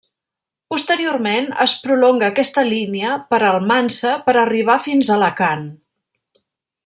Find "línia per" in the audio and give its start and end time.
2.69-3.41